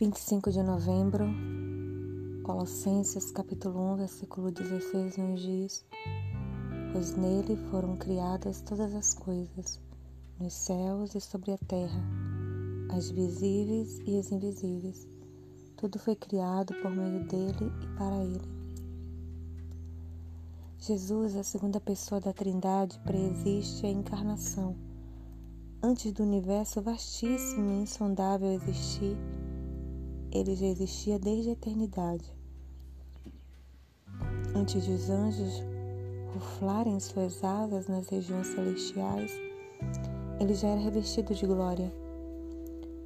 [0.00, 1.24] 25 de novembro,
[2.44, 5.84] Colossenses capítulo 1, versículo 16 nos diz:
[6.92, 9.80] Pois nele foram criadas todas as coisas,
[10.38, 12.00] nos céus e sobre a terra,
[12.96, 15.04] as visíveis e as invisíveis.
[15.76, 18.48] Tudo foi criado por meio dele e para ele.
[20.78, 24.76] Jesus, a segunda pessoa da Trindade, preexiste a encarnação.
[25.82, 29.16] Antes do universo vastíssimo e insondável existir,
[30.32, 32.32] ele já existia desde a eternidade.
[34.54, 35.62] Antes de os anjos
[36.34, 39.32] ruflarem suas asas nas regiões celestiais,
[40.40, 41.92] ele já era revestido de glória.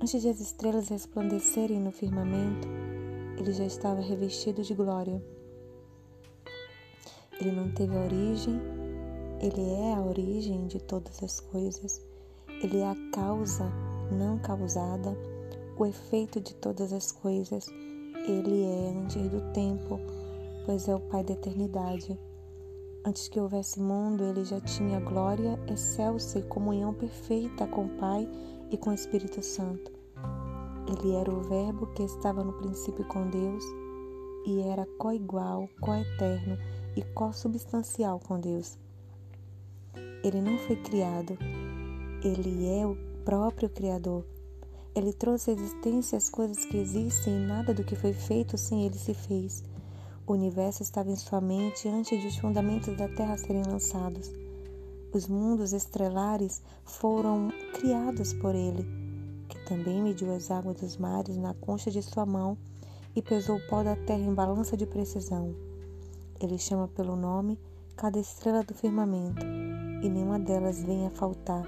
[0.00, 2.66] Antes de as estrelas resplandecerem no firmamento,
[3.38, 5.22] ele já estava revestido de glória.
[7.40, 8.60] Ele não teve origem,
[9.40, 12.00] ele é a origem de todas as coisas,
[12.62, 13.70] ele é a causa
[14.10, 15.16] não causada
[15.76, 17.66] o efeito de todas as coisas.
[18.26, 19.98] Ele é antes do tempo,
[20.64, 22.18] pois é o Pai da eternidade.
[23.04, 28.28] Antes que houvesse mundo, ele já tinha glória excelsa e comunhão perfeita com o Pai
[28.70, 29.90] e com o Espírito Santo.
[30.86, 33.64] Ele era o Verbo que estava no princípio com Deus
[34.46, 36.56] e era co-igual, co-eterno
[36.96, 38.78] e co-substancial com Deus.
[40.22, 41.36] Ele não foi criado,
[42.22, 44.24] ele é o próprio Criador
[44.94, 48.84] ele trouxe à existência as coisas que existem e nada do que foi feito sem
[48.84, 49.64] ele se fez.
[50.26, 54.30] O universo estava em sua mente antes de os fundamentos da Terra serem lançados.
[55.12, 58.86] Os mundos estrelares foram criados por ele,
[59.48, 62.56] que também mediu as águas dos mares na concha de sua mão
[63.14, 65.54] e pesou o pó da terra em balança de precisão.
[66.40, 67.58] Ele chama pelo nome
[67.94, 69.44] cada estrela do firmamento,
[70.02, 71.66] e nenhuma delas vem a faltar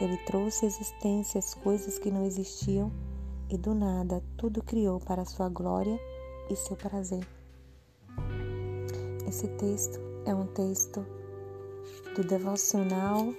[0.00, 2.92] ele trouxe à existência as coisas que não existiam
[3.48, 5.98] e do nada tudo criou para sua glória
[6.50, 7.26] e seu prazer.
[9.26, 11.04] Esse texto é um texto
[12.16, 13.32] do devocional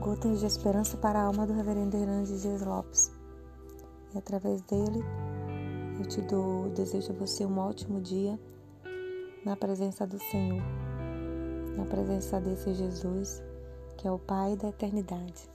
[0.00, 3.10] Gotas de Esperança para a Alma do Reverendo Hernandes Dias Lopes.
[4.14, 5.04] E através dele
[5.98, 8.40] eu te dou, desejo a você um ótimo dia
[9.44, 10.62] na presença do Senhor,
[11.76, 13.42] na presença desse Jesus
[14.00, 15.49] que é o Pai da eternidade.